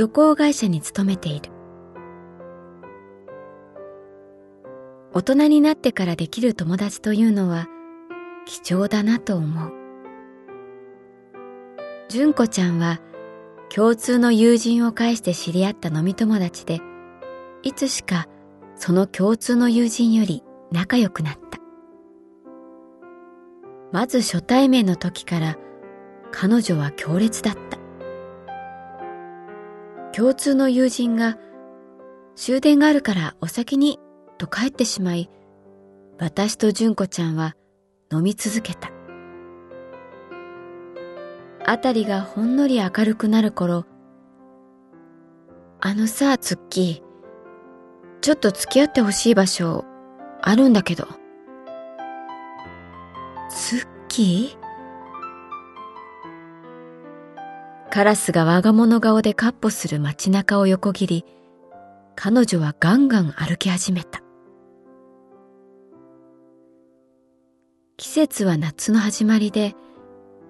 [0.00, 1.52] 旅行会社に勤めている。
[5.12, 7.66] 大人になってからできる友達というのは
[8.46, 9.72] 貴重だなと思う。
[12.08, 12.98] 純子ちゃんは
[13.68, 16.80] 共通の友人を介して知り合った飲み友達で、
[17.62, 18.26] いつしか
[18.76, 20.42] その共通の友人より
[20.72, 21.58] 仲良くなった。
[23.92, 25.58] まず初対面の時から
[26.32, 27.79] 彼女は強烈だった。
[30.12, 31.38] 共通の友人が
[32.36, 33.98] 終電があるからお先に
[34.38, 35.30] と帰ってしまい、
[36.18, 37.54] 私と純子ちゃんは
[38.12, 38.90] 飲み続けた。
[41.64, 43.84] あたりがほんのり明るくなる頃、
[45.80, 49.84] あのさ、ツッキー、ちょっと付き合ってほしい場所
[50.42, 51.06] あるんだけど。
[53.48, 54.69] ツッキー？
[57.92, 61.24] カラスが我が物顔でかっ歩する街中を横切り、
[62.14, 64.22] 彼女はガンガン歩き始めた。
[67.96, 69.74] 季節は夏の始まりで、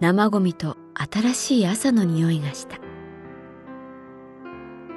[0.00, 2.76] 生ゴミと新しい朝の匂いがした。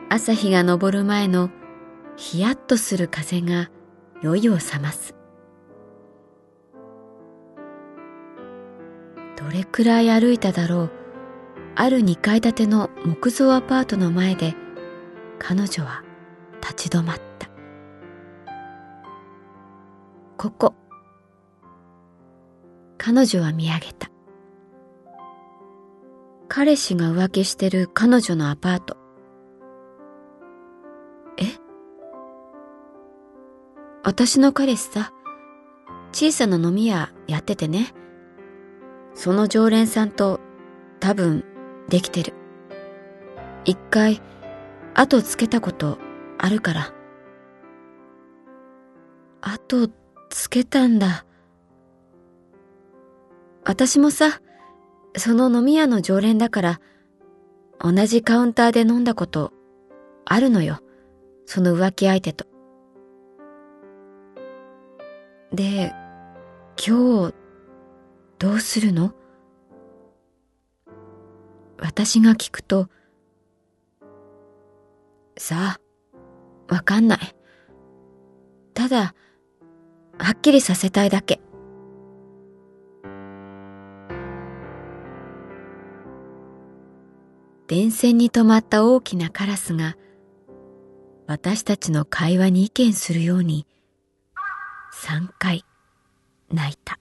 [0.09, 1.49] 朝日が昇る前の
[2.17, 3.71] ヒヤッとする風が
[4.21, 5.15] 酔いを覚ます。
[9.37, 11.02] どれくらい歩いただろう
[11.75, 14.55] ある2階建ての木造アパートの前で
[15.39, 16.03] 彼女は
[16.61, 17.49] 立ち止まった。
[20.37, 20.75] ここ。
[22.97, 24.09] 彼女は見上げた。
[26.47, 28.97] 彼氏が浮気してる彼女のアパート。
[31.37, 31.43] え？
[34.03, 35.11] 私の彼氏さ
[36.11, 37.93] 小さな飲み屋やっててね。
[39.15, 40.39] その常連さんと
[40.99, 41.43] 多分
[41.89, 42.33] できてる。
[43.65, 44.21] 一回
[44.93, 45.97] 後つけたこと
[46.37, 46.93] あるから。
[49.41, 49.89] 後
[50.29, 51.25] つけたんだ。
[53.65, 54.41] 私もさ、
[55.15, 56.81] その飲み屋の常連だから、
[57.79, 59.53] 同じカウンターで飲んだこと
[60.25, 60.79] あるのよ。
[61.45, 62.45] その浮気相手と。
[65.51, 65.93] で、
[66.77, 67.35] 今日
[68.39, 69.13] どうするの？
[71.83, 72.87] 私が聞くと、
[75.37, 77.19] さあ、わかんない。
[78.73, 79.13] ただ、
[80.17, 81.41] はっきりさせたいだけ。
[87.67, 89.97] 電線に止まった大きなカラスが、
[91.27, 93.67] 私たちの会話に意見するように、
[94.93, 95.65] 三回
[96.49, 96.97] 泣いた。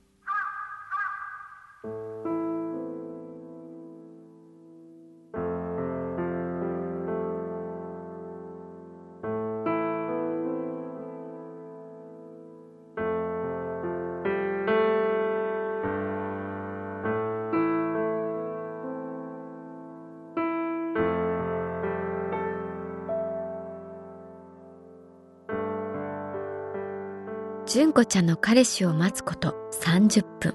[27.73, 30.55] 純子ちゃんの彼氏を待つこと30分。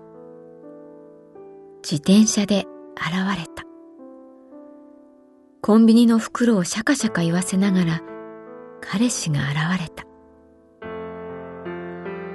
[1.82, 3.64] 自転車で現れた。
[5.64, 8.02] コンビニの袋をシャカシャカ言わせながら
[8.82, 10.06] 彼氏が現れた。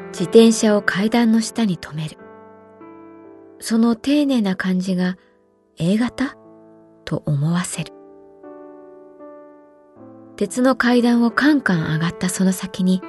[0.08, 2.18] 自転車を階段の下に止める。
[3.60, 5.16] その丁寧な感じが
[5.78, 6.36] A 型？
[7.04, 7.92] と思わせる。
[10.34, 13.00] 鉄の階段をカンカン上がったその先に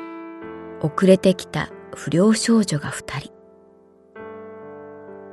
[0.84, 3.32] 遅れてきた不良少女が二人。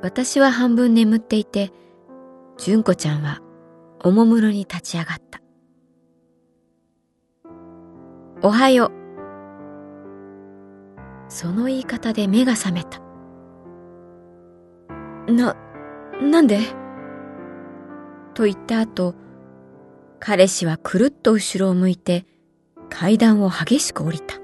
[0.02, 1.72] 私は半分眠っていて、
[2.56, 3.40] 純子ちゃんは
[4.02, 5.40] おもむろに立ち上がった。
[8.42, 8.90] おはよう。
[11.28, 13.00] その言い方で目が覚めた。
[15.30, 15.54] な、
[16.22, 16.60] なんで？
[18.34, 19.14] と言った後、
[20.18, 22.24] 彼氏はくるっと後ろを向いて
[22.88, 24.36] 階段を激しく降りた。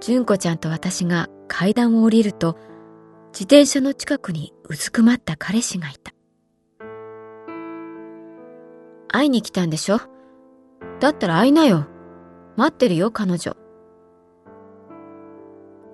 [0.00, 2.56] 純子ちゃんと私が階段を降りると、
[3.32, 6.12] 自転車の近くにうずくまった彼氏がいた。
[9.08, 9.98] 会いに来たんでしょ？
[11.00, 11.86] だったら会いなよ。
[12.56, 13.56] 待ってるよ、彼女。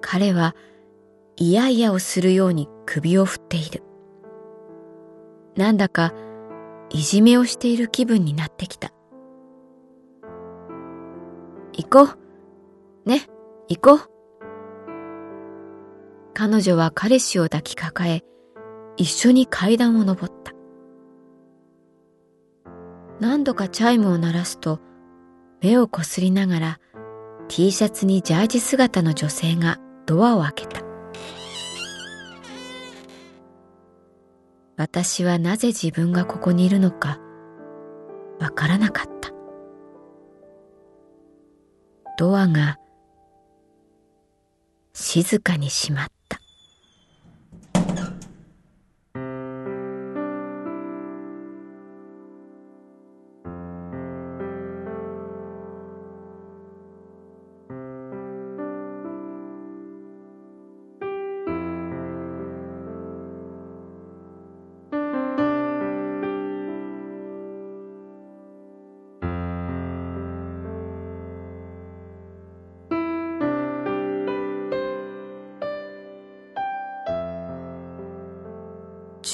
[0.00, 0.54] 彼は、
[1.36, 3.82] いやいやをするように首を振っている。
[5.56, 6.12] なんだか、
[6.90, 8.92] いじめをしている気分になってきた。
[11.72, 12.12] 行こ
[13.06, 13.08] う。
[13.08, 13.28] ね、
[13.76, 14.08] 行こう。
[16.34, 18.22] 彼女は彼氏を抱きかかえ、
[18.96, 20.52] 一緒に階段を登った。
[23.20, 24.80] 何度かチャイムを鳴らすと、
[25.60, 26.80] 目をこすりながら
[27.48, 30.82] T シャツにジャージ姿の女性がドアを開けた。
[34.76, 37.20] 私はなぜ自分がここにいるのか
[38.40, 39.30] わからなかった。
[42.18, 42.78] ドアが
[44.94, 46.23] 静かにしまった。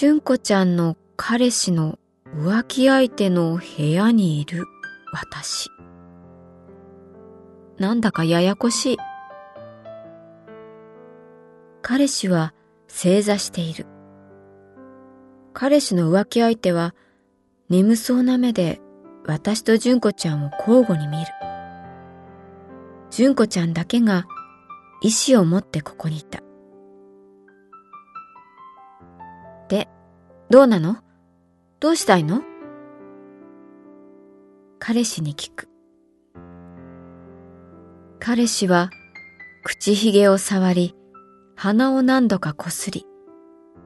[0.00, 1.98] 純子ちゃんの彼氏の
[2.34, 4.64] 浮気相手の部屋にいる
[5.12, 5.68] 私。
[7.76, 8.96] なんだかややこしい。
[11.82, 12.54] 彼氏は
[12.88, 13.84] 正座している。
[15.52, 16.94] 彼氏の浮気相手は
[17.68, 18.80] 眠そうな目で
[19.26, 21.26] 私と純子ちゃんを交互に見る。
[23.10, 24.24] 純子ちゃんだけが
[25.02, 26.40] 意志を持ってここにいた。
[30.50, 30.96] どうなの？
[31.78, 32.42] どうしたいの？
[34.80, 35.68] 彼氏に聞く。
[38.18, 38.90] 彼氏は
[39.62, 40.96] 口ひげを触り、
[41.54, 43.06] 鼻を何度かこすり、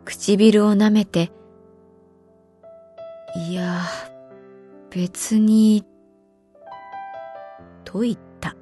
[0.06, 1.32] 唇を舐めて、
[3.36, 3.82] いや、
[4.88, 5.84] 別に、
[7.84, 8.56] と言った。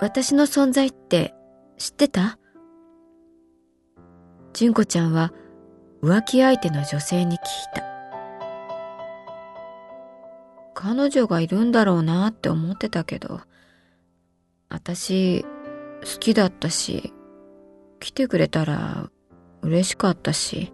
[0.00, 1.34] 私の存在って
[1.78, 2.36] 知ってた？
[4.56, 5.34] 純子ちゃんは
[6.02, 7.40] 浮気相手の女性に聞い
[7.74, 7.84] た。
[10.72, 13.42] 彼女がいるんだろうなって思ってたけど、
[14.70, 15.48] 私好
[16.20, 17.12] きだったし、
[18.00, 19.10] 来てくれたら
[19.60, 20.72] 嬉しかったし、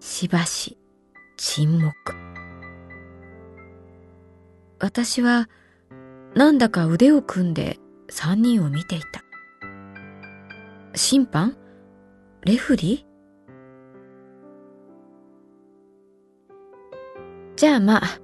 [0.00, 0.78] しばし
[1.36, 1.92] 沈黙。
[4.78, 5.50] 私は
[6.34, 7.78] なんだか腕を組んで
[8.10, 9.22] 三人を見ていた。
[10.94, 11.56] 審判？
[12.42, 13.08] レフリー？
[17.56, 18.20] じゃあまあ、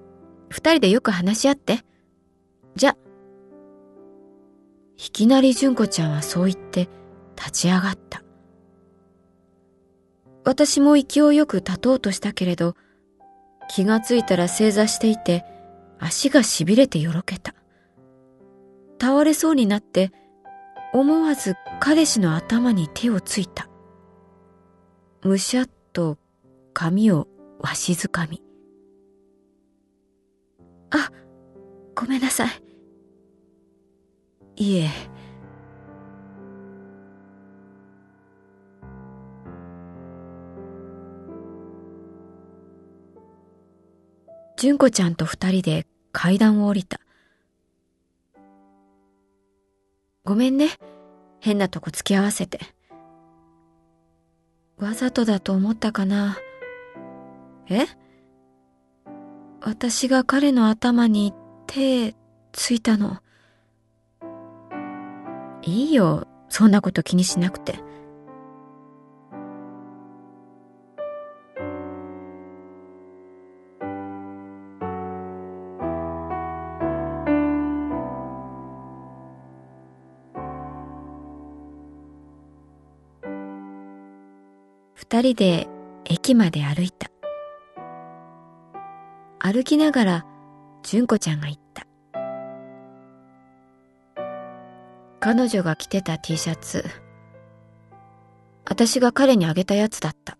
[0.48, 1.80] 二人でよく話し合って。
[2.76, 2.96] じゃ。
[4.96, 6.88] いきなり純子ちゃんはそう言って
[7.36, 8.22] 立ち上がった。
[10.44, 12.76] 私も勢いよく立とうとしたけれど、
[13.68, 15.44] 気がついたら正座していて、
[15.98, 17.54] 足が痺れてよろけた。
[19.00, 20.12] 倒れそうになって
[20.92, 23.68] 思わず彼氏の頭に手をついた。
[25.22, 26.18] むしゃっと
[26.72, 28.42] 髪をわしづかみ。
[30.90, 31.10] あ、
[31.94, 32.50] ごめんなさい。
[34.56, 34.90] いえ。
[44.56, 47.00] 純子ちゃんと二人で階段を降りた。
[50.26, 50.70] ごめんね。
[51.40, 52.58] 変なとこ付き合わせて。
[54.78, 56.38] わざとだと思ったかな。
[57.68, 57.84] え？
[59.60, 61.34] 私が彼の頭に
[61.66, 62.14] 手
[62.52, 63.18] ついたの。
[65.62, 67.78] いいよ、そんなこと気にしなくて。
[85.14, 85.68] 二人で
[86.06, 87.08] 駅まで歩いた。
[89.38, 90.26] 歩きながら
[90.82, 91.86] 純子ちゃんが言った。
[95.20, 96.84] 彼女が着てた T シャツ、
[98.68, 100.36] 私が彼にあげたやつだった。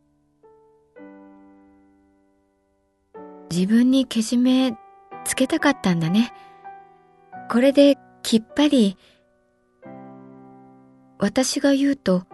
[3.53, 4.77] 自分にけじめ
[5.25, 6.33] つけたかったんだね。
[7.49, 8.99] これできっぱり、
[11.21, 12.25] 私が言うと、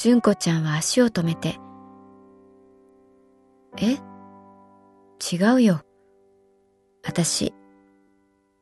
[0.00, 1.58] 純子ちゃんは足を止めて、
[3.78, 3.96] え？
[5.32, 5.80] 違うよ。
[7.04, 7.52] 私、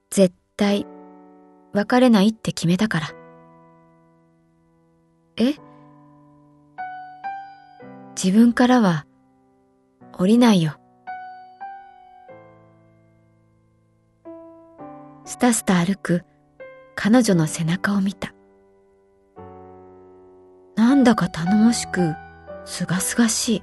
[0.08, 0.86] 絶対、
[1.74, 3.08] 別れないって決めたから。
[5.36, 5.56] え？
[8.16, 9.04] 自分からは、
[10.14, 10.80] 降りないよ。
[15.26, 16.22] スタスタ歩く
[16.94, 18.32] 彼女の背中を見た。
[20.96, 22.14] なんだか頼もしく、
[22.64, 23.62] すがすがしい。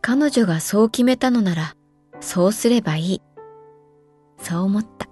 [0.00, 1.76] 彼女がそう決めたのなら、
[2.18, 3.22] そうすればいい。
[4.38, 5.06] そう思った。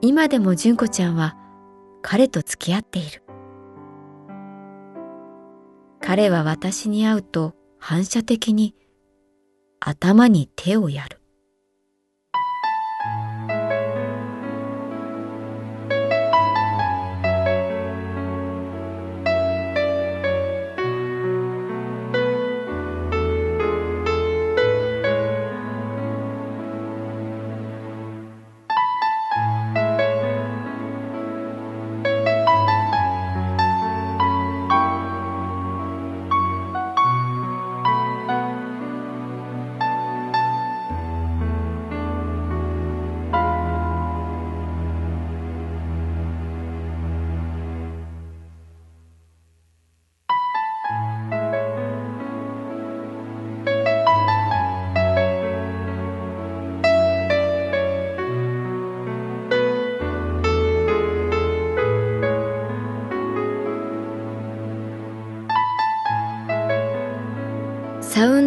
[0.00, 1.36] 今でも純子ちゃんは
[2.02, 3.24] 彼と付き合っている。
[6.00, 8.76] 彼は私に会うと反射的に
[9.80, 11.19] 頭に手をやる。